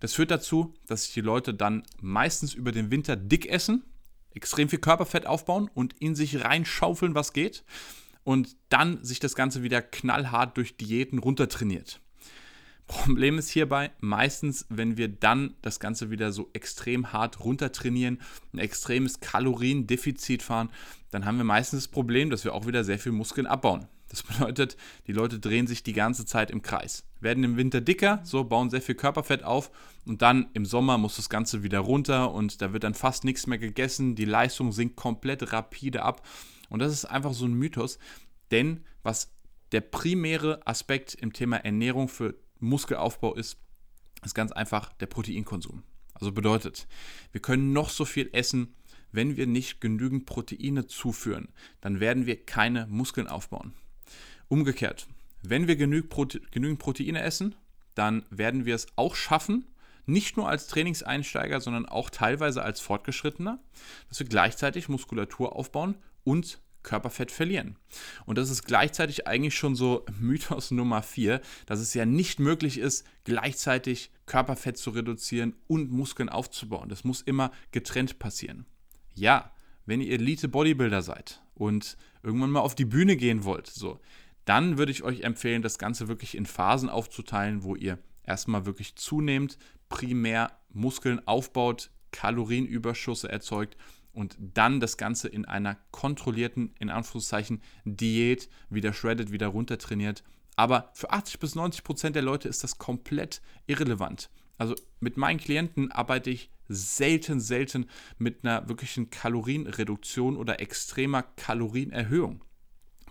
Das 0.00 0.14
führt 0.14 0.30
dazu, 0.30 0.74
dass 0.86 1.04
sich 1.04 1.14
die 1.14 1.20
Leute 1.20 1.54
dann 1.54 1.82
meistens 2.00 2.54
über 2.54 2.72
den 2.72 2.90
Winter 2.90 3.16
dick 3.16 3.46
essen, 3.46 3.84
extrem 4.30 4.68
viel 4.68 4.78
Körperfett 4.78 5.26
aufbauen 5.26 5.70
und 5.74 5.94
in 6.00 6.14
sich 6.14 6.44
reinschaufeln, 6.44 7.14
was 7.14 7.32
geht. 7.32 7.64
Und 8.22 8.56
dann 8.68 9.02
sich 9.02 9.20
das 9.20 9.34
Ganze 9.34 9.62
wieder 9.62 9.80
knallhart 9.80 10.56
durch 10.56 10.76
Diäten 10.76 11.18
runtertrainiert. 11.18 12.00
Problem 12.88 13.38
ist 13.38 13.50
hierbei 13.50 13.90
meistens, 14.00 14.66
wenn 14.70 14.96
wir 14.96 15.08
dann 15.08 15.54
das 15.60 15.78
Ganze 15.78 16.10
wieder 16.10 16.32
so 16.32 16.48
extrem 16.54 17.12
hart 17.12 17.44
runtertrainieren, 17.44 18.18
ein 18.54 18.58
extremes 18.58 19.20
Kaloriendefizit 19.20 20.42
fahren, 20.42 20.70
dann 21.10 21.26
haben 21.26 21.36
wir 21.36 21.44
meistens 21.44 21.84
das 21.84 21.88
Problem, 21.88 22.30
dass 22.30 22.44
wir 22.44 22.54
auch 22.54 22.66
wieder 22.66 22.84
sehr 22.84 22.98
viel 22.98 23.12
Muskeln 23.12 23.46
abbauen. 23.46 23.86
Das 24.08 24.22
bedeutet, 24.24 24.78
die 25.06 25.12
Leute 25.12 25.38
drehen 25.38 25.66
sich 25.66 25.82
die 25.82 25.92
ganze 25.92 26.24
Zeit 26.24 26.50
im 26.50 26.62
Kreis, 26.62 27.04
werden 27.20 27.44
im 27.44 27.58
Winter 27.58 27.82
dicker, 27.82 28.20
so 28.24 28.42
bauen 28.44 28.70
sehr 28.70 28.80
viel 28.80 28.94
Körperfett 28.94 29.42
auf 29.42 29.70
und 30.06 30.22
dann 30.22 30.48
im 30.54 30.64
Sommer 30.64 30.96
muss 30.96 31.16
das 31.16 31.28
Ganze 31.28 31.62
wieder 31.62 31.80
runter 31.80 32.32
und 32.32 32.62
da 32.62 32.72
wird 32.72 32.84
dann 32.84 32.94
fast 32.94 33.22
nichts 33.22 33.46
mehr 33.46 33.58
gegessen, 33.58 34.14
die 34.14 34.24
Leistung 34.24 34.72
sinkt 34.72 34.96
komplett 34.96 35.52
rapide 35.52 36.02
ab 36.02 36.26
und 36.70 36.80
das 36.80 36.94
ist 36.94 37.04
einfach 37.04 37.34
so 37.34 37.44
ein 37.44 37.52
Mythos, 37.52 37.98
denn 38.50 38.82
was 39.02 39.30
der 39.72 39.82
primäre 39.82 40.66
Aspekt 40.66 41.14
im 41.14 41.34
Thema 41.34 41.58
Ernährung 41.58 42.08
für 42.08 42.34
Muskelaufbau 42.60 43.34
ist, 43.34 43.58
ist 44.24 44.34
ganz 44.34 44.52
einfach 44.52 44.92
der 44.94 45.06
Proteinkonsum. 45.06 45.82
Also 46.14 46.32
bedeutet, 46.32 46.88
wir 47.32 47.40
können 47.40 47.72
noch 47.72 47.90
so 47.90 48.04
viel 48.04 48.28
essen, 48.32 48.74
wenn 49.12 49.36
wir 49.36 49.46
nicht 49.46 49.80
genügend 49.80 50.26
Proteine 50.26 50.86
zuführen, 50.86 51.48
dann 51.80 52.00
werden 52.00 52.26
wir 52.26 52.44
keine 52.44 52.86
Muskeln 52.88 53.28
aufbauen. 53.28 53.72
Umgekehrt, 54.48 55.06
wenn 55.42 55.68
wir 55.68 55.76
genügend, 55.76 56.10
Prote 56.10 56.40
genügend 56.50 56.78
Proteine 56.78 57.22
essen, 57.22 57.54
dann 57.94 58.24
werden 58.30 58.64
wir 58.64 58.74
es 58.74 58.86
auch 58.96 59.14
schaffen, 59.14 59.66
nicht 60.06 60.36
nur 60.36 60.48
als 60.48 60.68
Trainingseinsteiger, 60.68 61.60
sondern 61.60 61.86
auch 61.86 62.10
teilweise 62.10 62.62
als 62.62 62.80
Fortgeschrittener, 62.80 63.60
dass 64.08 64.20
wir 64.20 64.26
gleichzeitig 64.26 64.88
Muskulatur 64.88 65.54
aufbauen 65.54 65.96
und 66.24 66.60
Körperfett 66.88 67.30
verlieren. 67.30 67.76
Und 68.24 68.38
das 68.38 68.48
ist 68.48 68.64
gleichzeitig 68.64 69.26
eigentlich 69.26 69.54
schon 69.54 69.76
so 69.76 70.06
Mythos 70.18 70.70
Nummer 70.70 71.02
4, 71.02 71.42
dass 71.66 71.80
es 71.80 71.92
ja 71.92 72.06
nicht 72.06 72.40
möglich 72.40 72.78
ist, 72.78 73.06
gleichzeitig 73.24 74.10
Körperfett 74.24 74.78
zu 74.78 74.90
reduzieren 74.90 75.54
und 75.66 75.90
Muskeln 75.90 76.30
aufzubauen. 76.30 76.88
Das 76.88 77.04
muss 77.04 77.20
immer 77.20 77.52
getrennt 77.72 78.18
passieren. 78.18 78.64
Ja, 79.14 79.52
wenn 79.84 80.00
ihr 80.00 80.14
Elite 80.14 80.48
Bodybuilder 80.48 81.02
seid 81.02 81.42
und 81.54 81.98
irgendwann 82.22 82.52
mal 82.52 82.60
auf 82.60 82.74
die 82.74 82.86
Bühne 82.86 83.16
gehen 83.16 83.44
wollt, 83.44 83.66
so, 83.66 84.00
dann 84.46 84.78
würde 84.78 84.92
ich 84.92 85.02
euch 85.02 85.20
empfehlen, 85.20 85.60
das 85.60 85.78
Ganze 85.78 86.08
wirklich 86.08 86.34
in 86.34 86.46
Phasen 86.46 86.88
aufzuteilen, 86.88 87.64
wo 87.64 87.76
ihr 87.76 87.98
erstmal 88.24 88.64
wirklich 88.64 88.96
zunehmend 88.96 89.58
primär 89.90 90.52
Muskeln 90.70 91.20
aufbaut, 91.28 91.90
Kalorienüberschüsse 92.12 93.28
erzeugt 93.28 93.76
und 94.18 94.36
dann 94.40 94.80
das 94.80 94.96
Ganze 94.96 95.28
in 95.28 95.44
einer 95.44 95.76
kontrollierten, 95.92 96.74
in 96.80 96.90
Anführungszeichen, 96.90 97.62
Diät 97.84 98.48
wieder 98.68 98.92
shredded, 98.92 99.30
wieder 99.30 99.46
runtertrainiert. 99.46 100.24
Aber 100.56 100.90
für 100.92 101.12
80 101.12 101.38
bis 101.38 101.54
90 101.54 101.84
Prozent 101.84 102.16
der 102.16 102.22
Leute 102.22 102.48
ist 102.48 102.64
das 102.64 102.78
komplett 102.78 103.40
irrelevant. 103.68 104.28
Also 104.56 104.74
mit 104.98 105.16
meinen 105.16 105.38
Klienten 105.38 105.92
arbeite 105.92 106.30
ich 106.30 106.50
selten, 106.66 107.38
selten 107.38 107.86
mit 108.18 108.44
einer 108.44 108.68
wirklichen 108.68 109.08
Kalorienreduktion 109.10 110.36
oder 110.36 110.60
extremer 110.60 111.22
Kalorienerhöhung. 111.22 112.42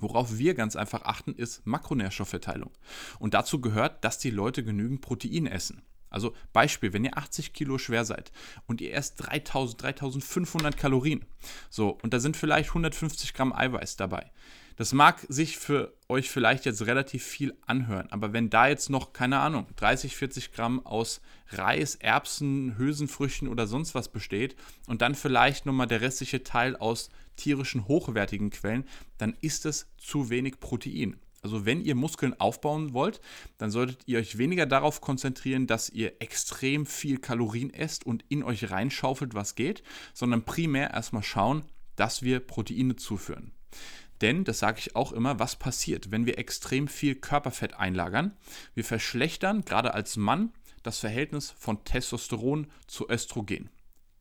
Worauf 0.02 0.38
wir 0.38 0.56
ganz 0.56 0.76
einfach 0.76 1.04
achten, 1.04 1.34
ist 1.34 1.66
Makronährstoffverteilung. 1.66 2.72
Und 3.18 3.34
dazu 3.34 3.62
gehört, 3.62 4.04
dass 4.04 4.20
die 4.20 4.30
Leute 4.30 4.62
genügend 4.62 5.00
Protein 5.00 5.48
essen. 5.48 5.82
Also 6.10 6.34
Beispiel, 6.54 6.94
wenn 6.94 7.06
ihr 7.06 7.18
80 7.18 7.54
Kilo 7.54 7.78
schwer 7.78 8.06
seid 8.06 8.32
und 8.66 8.82
ihr 8.82 8.94
esst 8.94 9.16
3000, 9.18 9.82
3500 9.82 10.78
Kalorien, 10.78 11.26
so, 11.70 11.98
und 12.02 12.14
da 12.14 12.20
sind 12.20 12.38
vielleicht 12.38 12.70
150 12.70 13.34
Gramm 13.34 13.54
Eiweiß 13.54 13.98
dabei. 13.98 14.32
Das 14.78 14.94
mag 14.94 15.26
sich 15.28 15.58
für 15.58 15.96
euch 16.08 16.30
vielleicht 16.30 16.66
jetzt 16.66 16.86
relativ 16.86 17.24
viel 17.24 17.58
anhören, 17.66 18.12
aber 18.12 18.32
wenn 18.32 18.52
da 18.52 18.68
jetzt 18.68 18.92
noch, 18.92 19.12
keine 19.12 19.40
Ahnung, 19.40 19.66
30, 19.76 20.16
40 20.16 20.52
Gramm 20.52 20.86
aus 20.86 21.20
Reis, 21.50 21.96
Erbsen, 21.96 22.78
Hülsenfrüchten 22.78 23.48
oder 23.48 23.66
sonst 23.66 23.96
was 23.96 24.10
besteht 24.10 24.56
und 24.86 25.02
dann 25.02 25.16
vielleicht 25.16 25.66
nochmal 25.66 25.88
der 25.88 26.02
restliche 26.02 26.44
Teil 26.44 26.76
aus 26.76 27.10
tierischen 27.38 27.88
hochwertigen 27.88 28.52
Quellen, 28.52 28.86
dann 29.18 29.36
ist 29.42 29.66
es 29.66 29.88
zu 29.98 30.30
wenig 30.30 30.60
Protein. 30.60 31.20
Also 31.48 31.66
wenn 31.66 31.80
ihr 31.80 31.96
Muskeln 31.96 32.38
aufbauen 32.42 32.92
wollt, 32.92 33.22
dann 33.58 33.72
solltet 33.72 34.02
ihr 34.06 34.20
euch 34.20 34.38
weniger 34.38 34.66
darauf 34.66 35.00
konzentrieren, 35.00 35.66
dass 35.66 35.90
ihr 35.90 36.22
extrem 36.22 36.86
viel 36.86 37.20
Kalorien 37.20 37.74
esst 37.74 38.06
und 38.06 38.26
in 38.28 38.44
euch 38.44 38.70
reinschaufelt, 38.70 39.34
was 39.34 39.56
geht, 39.56 39.82
sondern 40.14 40.44
primär 40.44 40.92
erstmal 40.92 41.24
schauen, 41.24 41.64
dass 41.96 42.22
wir 42.22 42.42
Proteine 42.42 42.98
zuführen. 42.98 43.54
Denn, 44.20 44.44
das 44.44 44.60
sage 44.60 44.80
ich 44.80 44.98
auch 44.98 45.14
immer, 45.14 45.40
was 45.40 45.56
passiert, 45.56 46.12
wenn 46.12 46.26
wir 46.26 46.38
extrem 46.38 46.90
viel 46.90 47.16
Körperfett 47.16 47.76
einlagern? 47.76 48.36
Wir 48.74 48.84
verschlechtern, 48.84 49.64
gerade 49.64 49.94
als 49.94 50.18
Mann, 50.18 50.52
das 50.84 51.00
Verhältnis 51.00 51.52
von 51.52 51.86
Testosteron 51.86 52.68
zu 52.88 53.10
Östrogen. 53.10 53.70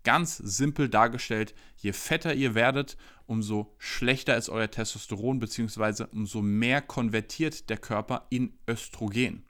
Ganz 0.07 0.37
simpel 0.37 0.89
dargestellt, 0.89 1.53
je 1.79 1.93
fetter 1.93 2.33
ihr 2.33 2.55
werdet, 2.55 2.97
umso 3.27 3.75
schlechter 3.77 4.37
ist 4.37 4.49
euer 4.49 4.71
Testosteron, 4.71 5.41
beziehungsweise 5.41 6.07
umso 6.07 6.43
mehr 6.43 6.81
konvertiert 6.81 7.69
der 7.71 7.77
Körper 7.77 8.29
in 8.31 8.57
Östrogen. 8.69 9.45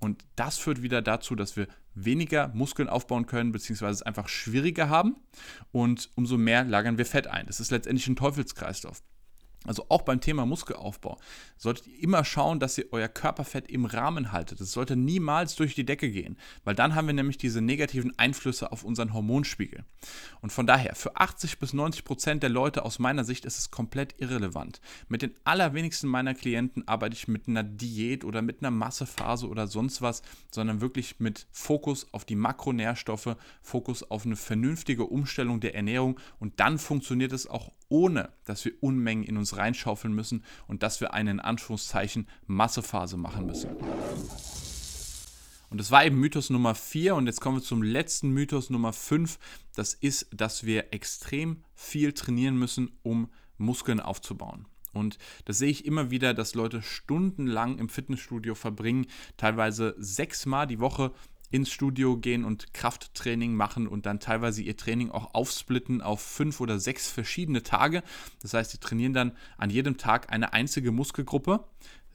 Und 0.00 0.24
das 0.34 0.58
führt 0.58 0.82
wieder 0.82 1.02
dazu, 1.02 1.36
dass 1.36 1.56
wir 1.56 1.68
weniger 1.94 2.48
Muskeln 2.48 2.88
aufbauen 2.88 3.26
können, 3.26 3.52
beziehungsweise 3.52 3.92
es 3.92 4.02
einfach 4.02 4.28
schwieriger 4.28 4.88
haben. 4.88 5.14
Und 5.70 6.10
umso 6.16 6.36
mehr 6.36 6.64
lagern 6.64 6.98
wir 6.98 7.06
Fett 7.06 7.28
ein. 7.28 7.46
Das 7.46 7.60
ist 7.60 7.70
letztendlich 7.70 8.08
ein 8.08 8.16
Teufelskreislauf. 8.16 9.04
Also 9.64 9.86
auch 9.88 10.02
beim 10.02 10.20
Thema 10.20 10.44
Muskelaufbau 10.44 11.18
solltet 11.56 11.86
ihr 11.86 12.02
immer 12.02 12.24
schauen, 12.24 12.58
dass 12.58 12.78
ihr 12.78 12.86
euer 12.90 13.08
Körperfett 13.08 13.70
im 13.70 13.84
Rahmen 13.84 14.32
haltet. 14.32 14.60
Es 14.60 14.72
sollte 14.72 14.96
niemals 14.96 15.54
durch 15.54 15.74
die 15.74 15.84
Decke 15.84 16.10
gehen, 16.10 16.36
weil 16.64 16.74
dann 16.74 16.94
haben 16.94 17.06
wir 17.06 17.14
nämlich 17.14 17.38
diese 17.38 17.60
negativen 17.60 18.18
Einflüsse 18.18 18.72
auf 18.72 18.82
unseren 18.82 19.12
Hormonspiegel. 19.12 19.84
Und 20.40 20.50
von 20.50 20.66
daher, 20.66 20.96
für 20.96 21.16
80 21.16 21.60
bis 21.60 21.72
90 21.72 22.04
Prozent 22.04 22.42
der 22.42 22.50
Leute 22.50 22.84
aus 22.84 22.98
meiner 22.98 23.24
Sicht 23.24 23.44
ist 23.44 23.58
es 23.58 23.70
komplett 23.70 24.20
irrelevant. 24.20 24.80
Mit 25.08 25.22
den 25.22 25.34
allerwenigsten 25.44 26.08
meiner 26.08 26.34
Klienten 26.34 26.86
arbeite 26.88 27.14
ich 27.14 27.28
mit 27.28 27.46
einer 27.46 27.62
Diät 27.62 28.24
oder 28.24 28.42
mit 28.42 28.60
einer 28.60 28.72
Massephase 28.72 29.48
oder 29.48 29.68
sonst 29.68 30.02
was, 30.02 30.22
sondern 30.50 30.80
wirklich 30.80 31.20
mit 31.20 31.46
Fokus 31.52 32.08
auf 32.12 32.24
die 32.24 32.36
Makronährstoffe, 32.36 33.36
Fokus 33.60 34.02
auf 34.10 34.26
eine 34.26 34.36
vernünftige 34.36 35.04
Umstellung 35.04 35.60
der 35.60 35.76
Ernährung 35.76 36.18
und 36.40 36.58
dann 36.58 36.78
funktioniert 36.78 37.32
es 37.32 37.46
auch 37.46 37.70
ohne, 37.92 38.30
dass 38.46 38.64
wir 38.64 38.72
Unmengen 38.80 39.22
in 39.22 39.36
uns 39.36 39.58
reinschaufeln 39.58 40.14
müssen 40.14 40.44
und 40.66 40.82
dass 40.82 41.02
wir 41.02 41.12
eine 41.12 41.30
in 41.30 41.40
Anführungszeichen 41.40 42.26
Massephase 42.46 43.18
machen 43.18 43.44
müssen. 43.44 43.68
Und 45.68 45.78
das 45.78 45.90
war 45.90 46.04
eben 46.04 46.18
Mythos 46.18 46.48
Nummer 46.48 46.74
4 46.74 47.14
und 47.14 47.26
jetzt 47.26 47.40
kommen 47.40 47.58
wir 47.58 47.62
zum 47.62 47.82
letzten 47.82 48.30
Mythos 48.30 48.70
Nummer 48.70 48.94
5. 48.94 49.38
Das 49.74 49.92
ist, 49.92 50.26
dass 50.34 50.64
wir 50.64 50.92
extrem 50.92 51.62
viel 51.74 52.14
trainieren 52.14 52.58
müssen, 52.58 52.92
um 53.02 53.30
Muskeln 53.58 54.00
aufzubauen. 54.00 54.66
Und 54.94 55.18
das 55.44 55.58
sehe 55.58 55.70
ich 55.70 55.84
immer 55.84 56.10
wieder, 56.10 56.34
dass 56.34 56.54
Leute 56.54 56.82
stundenlang 56.82 57.78
im 57.78 57.88
Fitnessstudio 57.88 58.54
verbringen, 58.54 59.06
teilweise 59.36 59.94
sechsmal 59.98 60.66
die 60.66 60.80
Woche 60.80 61.12
ins 61.52 61.70
Studio 61.70 62.16
gehen 62.16 62.44
und 62.44 62.74
Krafttraining 62.74 63.54
machen 63.54 63.86
und 63.86 64.06
dann 64.06 64.18
teilweise 64.18 64.62
ihr 64.62 64.76
Training 64.76 65.10
auch 65.10 65.34
aufsplitten 65.34 66.00
auf 66.00 66.20
fünf 66.20 66.60
oder 66.60 66.80
sechs 66.80 67.10
verschiedene 67.10 67.62
Tage. 67.62 68.02
Das 68.40 68.54
heißt, 68.54 68.72
sie 68.72 68.78
trainieren 68.78 69.12
dann 69.12 69.32
an 69.58 69.70
jedem 69.70 69.98
Tag 69.98 70.32
eine 70.32 70.52
einzige 70.52 70.90
Muskelgruppe. 70.90 71.64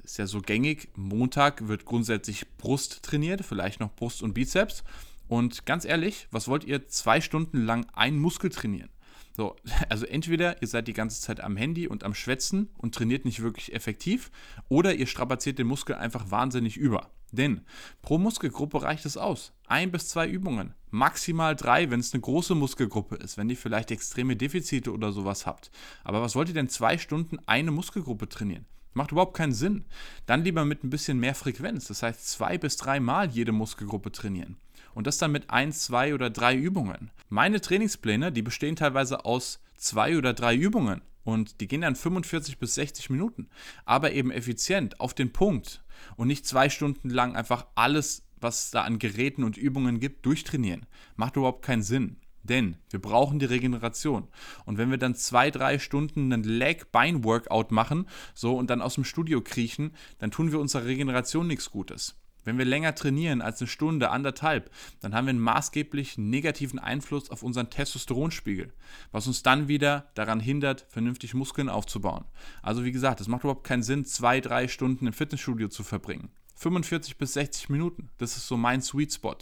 Ist 0.03 0.17
ja 0.17 0.25
so 0.25 0.41
gängig. 0.41 0.89
Montag 0.96 1.67
wird 1.67 1.86
grundsätzlich 1.86 2.48
Brust 2.58 3.03
trainiert, 3.03 3.46
vielleicht 3.46 3.79
noch 3.79 3.94
Brust 3.96 4.24
und 4.24 4.34
Bizeps. 4.34 4.84
Und 5.27 5.65
ganz 5.65 5.86
ehrlich, 5.86 6.27
was 6.32 6.48
wollt 6.48 6.63
ihr 6.63 6.88
zwei 6.88 7.22
Stunden 7.22 7.63
lang 7.63 7.86
einen 7.94 8.17
Muskel 8.17 8.50
trainieren? 8.50 8.89
So, 9.36 9.56
also 9.89 10.06
entweder 10.06 10.62
ihr 10.62 10.67
seid 10.67 10.88
die 10.88 10.94
ganze 10.94 11.22
Zeit 11.22 11.41
am 11.41 11.56
Handy 11.56 11.88
und 11.88 12.03
am 12.03 12.15
Schwätzen 12.15 12.70
und 12.77 12.96
trainiert 12.96 13.24
nicht 13.24 13.41
wirklich 13.41 13.74
effektiv, 13.74 14.32
oder 14.67 14.96
ihr 14.96 15.06
strapaziert 15.08 15.60
den 15.60 15.67
Muskel 15.67 15.96
einfach 15.96 16.32
wahnsinnig 16.32 16.75
über. 16.77 17.12
Denn 17.31 17.62
pro 18.01 18.17
Muskelgruppe 18.17 18.81
reicht 18.81 19.05
es 19.05 19.17
aus. 19.17 19.53
Ein 19.67 19.91
bis 19.91 20.10
zwei 20.10 20.27
Übungen. 20.27 20.74
Maximal 20.89 21.55
drei, 21.55 21.89
wenn 21.91 22.00
es 22.00 22.13
eine 22.13 22.22
große 22.22 22.55
Muskelgruppe 22.55 23.15
ist, 23.15 23.38
wenn 23.38 23.50
ihr 23.50 23.57
vielleicht 23.57 23.91
extreme 23.91 24.36
Defizite 24.36 24.91
oder 24.91 25.12
sowas 25.12 25.46
habt. 25.46 25.69
Aber 26.03 26.22
was 26.22 26.36
wollt 26.36 26.48
ihr 26.48 26.53
denn 26.53 26.69
zwei 26.69 26.98
Stunden 26.98 27.39
eine 27.46 27.72
Muskelgruppe 27.72 28.29
trainieren? 28.29 28.65
Macht 28.93 29.12
überhaupt 29.12 29.36
keinen 29.36 29.53
Sinn. 29.53 29.86
Dann 30.25 30.43
lieber 30.43 30.65
mit 30.65 30.84
ein 30.84 30.89
bisschen 30.89 31.19
mehr 31.19 31.36
Frequenz. 31.36 31.88
Das 31.88 32.01
heißt, 32.01 32.27
zwei 32.27 32.57
bis 32.57 32.77
dreimal 32.77 33.29
jede 33.29 33.51
Muskelgruppe 33.51 34.12
trainieren. 34.12 34.57
Und 34.96 35.05
das 35.05 35.19
dann 35.19 35.31
mit 35.31 35.51
ein, 35.51 35.72
zwei 35.72 36.15
oder 36.15 36.31
drei 36.31 36.55
Übungen. 36.55 37.12
Meine 37.29 37.62
Trainingspläne, 37.62 38.31
die 38.31 38.41
bestehen 38.41 38.75
teilweise 38.75 39.25
aus 39.25 39.60
zwei 39.77 40.17
oder 40.17 40.34
drei 40.34 40.55
Übungen. 40.55 41.01
Und 41.24 41.62
die 41.62 41.67
gehen 41.67 41.81
dann 41.81 41.96
45 41.96 42.57
bis 42.57 42.74
60 42.74 43.12
Minuten. 43.12 43.50
Aber 43.86 44.13
eben 44.13 44.31
effizient, 44.31 45.00
auf 45.00 45.13
den 45.13 45.31
Punkt. 45.31 45.84
Und 46.15 46.27
nicht 46.27 46.45
zwei 46.45 46.69
Stunden 46.69 47.09
lang 47.09 47.35
einfach 47.35 47.67
alles, 47.75 48.23
was 48.39 48.71
da 48.71 48.83
an 48.83 48.99
Geräten 48.99 49.43
und 49.43 49.57
Übungen 49.57 49.99
gibt, 49.99 50.25
durchtrainieren. 50.25 50.85
Macht 51.15 51.35
überhaupt 51.35 51.63
keinen 51.63 51.83
Sinn. 51.83 52.17
Denn 52.43 52.77
wir 52.89 53.01
brauchen 53.01 53.39
die 53.39 53.45
Regeneration. 53.45 54.27
Und 54.65 54.77
wenn 54.77 54.89
wir 54.89 54.97
dann 54.97 55.15
zwei, 55.15 55.51
drei 55.51 55.79
Stunden 55.79 56.31
einen 56.31 56.43
Leg-Bein-Workout 56.43 57.71
machen, 57.71 58.07
so 58.33 58.55
und 58.55 58.69
dann 58.69 58.81
aus 58.81 58.95
dem 58.95 59.03
Studio 59.03 59.41
kriechen, 59.41 59.91
dann 60.19 60.31
tun 60.31 60.51
wir 60.51 60.59
unserer 60.59 60.85
Regeneration 60.85 61.47
nichts 61.47 61.69
Gutes. 61.71 62.15
Wenn 62.47 62.57
wir 62.57 62.63
länger 62.63 62.95
trainieren 62.95 63.41
als 63.41 63.59
eine 63.59 63.67
Stunde, 63.67 64.09
anderthalb, 64.09 64.71
dann 65.01 65.13
haben 65.13 65.25
wir 65.25 65.31
einen 65.31 65.39
maßgeblich 65.39 66.17
negativen 66.17 66.79
Einfluss 66.79 67.29
auf 67.29 67.43
unseren 67.43 67.69
Testosteronspiegel, 67.69 68.71
was 69.11 69.27
uns 69.27 69.43
dann 69.43 69.67
wieder 69.67 70.09
daran 70.15 70.39
hindert, 70.39 70.85
vernünftig 70.87 71.33
Muskeln 71.33 71.67
aufzubauen. 71.67 72.23
Also 72.61 72.85
wie 72.85 72.93
gesagt, 72.93 73.19
es 73.19 73.27
macht 73.27 73.43
überhaupt 73.43 73.65
keinen 73.65 73.83
Sinn, 73.83 74.05
zwei, 74.05 74.39
drei 74.39 74.69
Stunden 74.69 75.07
im 75.07 75.13
Fitnessstudio 75.13 75.67
zu 75.67 75.83
verbringen. 75.83 76.29
45 76.55 77.17
bis 77.17 77.33
60 77.33 77.67
Minuten, 77.67 78.09
das 78.17 78.37
ist 78.37 78.47
so 78.47 78.55
mein 78.55 78.81
Sweet 78.81 79.13
Spot 79.13 79.37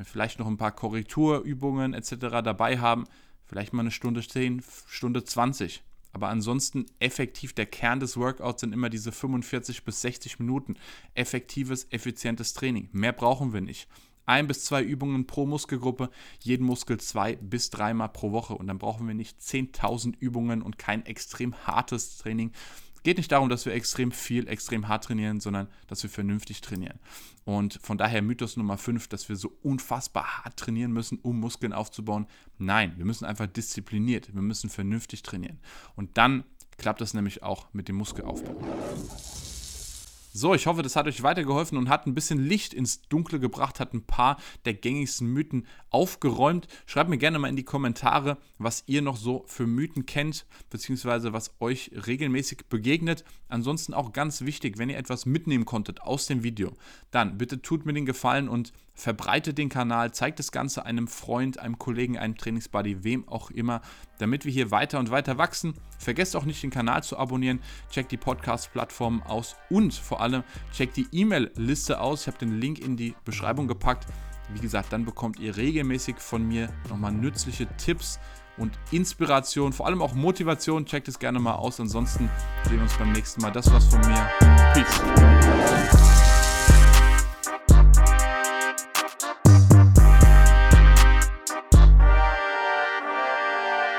wir 0.00 0.06
vielleicht 0.06 0.38
noch 0.38 0.46
ein 0.46 0.56
paar 0.56 0.72
Korrekturübungen 0.72 1.94
etc. 1.94 2.16
dabei 2.42 2.78
haben, 2.78 3.04
vielleicht 3.46 3.72
mal 3.72 3.82
eine 3.82 3.90
Stunde 3.90 4.26
10, 4.26 4.62
Stunde 4.88 5.22
20. 5.22 5.84
Aber 6.12 6.28
ansonsten 6.28 6.86
effektiv 6.98 7.52
der 7.52 7.66
Kern 7.66 8.00
des 8.00 8.16
Workouts 8.16 8.60
sind 8.62 8.72
immer 8.72 8.90
diese 8.90 9.12
45 9.12 9.84
bis 9.84 10.00
60 10.00 10.38
Minuten 10.38 10.76
effektives, 11.14 11.86
effizientes 11.90 12.52
Training. 12.52 12.88
Mehr 12.92 13.12
brauchen 13.12 13.52
wir 13.52 13.60
nicht. 13.60 13.88
Ein 14.26 14.46
bis 14.46 14.64
zwei 14.64 14.82
Übungen 14.82 15.26
pro 15.26 15.46
Muskelgruppe, 15.46 16.10
jeden 16.40 16.64
Muskel 16.64 17.00
zwei 17.00 17.36
bis 17.36 17.70
dreimal 17.70 18.10
pro 18.10 18.32
Woche. 18.32 18.54
Und 18.54 18.66
dann 18.68 18.78
brauchen 18.78 19.06
wir 19.06 19.14
nicht 19.14 19.40
10.000 19.40 20.14
Übungen 20.20 20.62
und 20.62 20.78
kein 20.78 21.04
extrem 21.06 21.54
hartes 21.66 22.18
Training, 22.18 22.52
geht 23.02 23.16
nicht 23.16 23.32
darum, 23.32 23.48
dass 23.48 23.66
wir 23.66 23.72
extrem 23.72 24.12
viel, 24.12 24.48
extrem 24.48 24.88
hart 24.88 25.04
trainieren, 25.04 25.40
sondern 25.40 25.68
dass 25.86 26.02
wir 26.02 26.10
vernünftig 26.10 26.60
trainieren. 26.60 26.98
Und 27.44 27.80
von 27.82 27.98
daher 27.98 28.22
Mythos 28.22 28.56
Nummer 28.56 28.78
5, 28.78 29.08
dass 29.08 29.28
wir 29.28 29.36
so 29.36 29.52
unfassbar 29.62 30.44
hart 30.44 30.56
trainieren 30.56 30.92
müssen, 30.92 31.18
um 31.22 31.40
Muskeln 31.40 31.72
aufzubauen. 31.72 32.26
Nein, 32.58 32.94
wir 32.96 33.04
müssen 33.04 33.24
einfach 33.24 33.46
diszipliniert, 33.46 34.34
wir 34.34 34.42
müssen 34.42 34.70
vernünftig 34.70 35.22
trainieren. 35.22 35.58
Und 35.96 36.16
dann 36.18 36.44
klappt 36.78 37.00
das 37.00 37.14
nämlich 37.14 37.42
auch 37.42 37.72
mit 37.72 37.88
dem 37.88 37.96
Muskelaufbau. 37.96 38.60
So, 40.32 40.54
ich 40.54 40.68
hoffe, 40.68 40.82
das 40.82 40.94
hat 40.94 41.08
euch 41.08 41.24
weitergeholfen 41.24 41.76
und 41.76 41.88
hat 41.88 42.06
ein 42.06 42.14
bisschen 42.14 42.38
Licht 42.38 42.72
ins 42.72 43.02
Dunkle 43.08 43.40
gebracht, 43.40 43.80
hat 43.80 43.94
ein 43.94 44.04
paar 44.04 44.36
der 44.64 44.74
gängigsten 44.74 45.26
Mythen 45.26 45.66
aufgeräumt. 45.90 46.68
Schreibt 46.86 47.10
mir 47.10 47.18
gerne 47.18 47.40
mal 47.40 47.48
in 47.48 47.56
die 47.56 47.64
Kommentare, 47.64 48.38
was 48.56 48.84
ihr 48.86 49.02
noch 49.02 49.16
so 49.16 49.42
für 49.48 49.66
Mythen 49.66 50.06
kennt, 50.06 50.46
beziehungsweise 50.70 51.32
was 51.32 51.56
euch 51.58 51.90
regelmäßig 52.06 52.66
begegnet. 52.68 53.24
Ansonsten 53.48 53.92
auch 53.92 54.12
ganz 54.12 54.42
wichtig, 54.42 54.78
wenn 54.78 54.88
ihr 54.88 54.98
etwas 54.98 55.26
mitnehmen 55.26 55.64
konntet 55.64 56.00
aus 56.00 56.28
dem 56.28 56.44
Video, 56.44 56.76
dann 57.10 57.36
bitte 57.36 57.60
tut 57.60 57.84
mir 57.84 57.92
den 57.92 58.06
Gefallen 58.06 58.48
und 58.48 58.72
verbreitet 59.00 59.58
den 59.58 59.68
Kanal, 59.68 60.12
zeigt 60.12 60.38
das 60.38 60.52
Ganze 60.52 60.84
einem 60.84 61.08
Freund, 61.08 61.58
einem 61.58 61.78
Kollegen, 61.78 62.18
einem 62.18 62.36
Trainingsbuddy, 62.36 63.02
wem 63.02 63.26
auch 63.28 63.50
immer, 63.50 63.80
damit 64.18 64.44
wir 64.44 64.52
hier 64.52 64.70
weiter 64.70 64.98
und 64.98 65.10
weiter 65.10 65.38
wachsen. 65.38 65.74
Vergesst 65.98 66.36
auch 66.36 66.44
nicht, 66.44 66.62
den 66.62 66.70
Kanal 66.70 67.02
zu 67.02 67.18
abonnieren, 67.18 67.60
checkt 67.90 68.12
die 68.12 68.16
Podcast-Plattform 68.16 69.22
aus 69.22 69.56
und 69.70 69.94
vor 69.94 70.20
allem 70.20 70.44
checkt 70.72 70.96
die 70.96 71.06
E-Mail-Liste 71.10 72.00
aus. 72.00 72.22
Ich 72.22 72.26
habe 72.26 72.38
den 72.38 72.60
Link 72.60 72.78
in 72.78 72.96
die 72.96 73.14
Beschreibung 73.24 73.66
gepackt. 73.66 74.06
Wie 74.52 74.60
gesagt, 74.60 74.92
dann 74.92 75.04
bekommt 75.04 75.38
ihr 75.38 75.56
regelmäßig 75.56 76.16
von 76.18 76.46
mir 76.46 76.68
nochmal 76.88 77.12
nützliche 77.12 77.68
Tipps 77.76 78.18
und 78.58 78.78
Inspiration, 78.90 79.72
vor 79.72 79.86
allem 79.86 80.02
auch 80.02 80.12
Motivation. 80.12 80.84
Checkt 80.84 81.08
es 81.08 81.18
gerne 81.18 81.38
mal 81.38 81.54
aus. 81.54 81.80
Ansonsten 81.80 82.28
sehen 82.64 82.76
wir 82.76 82.82
uns 82.82 82.96
beim 82.98 83.12
nächsten 83.12 83.40
Mal. 83.40 83.52
Das 83.52 83.72
war's 83.72 83.86
von 83.86 84.00
mir. 84.00 84.28
Peace. 84.74 86.09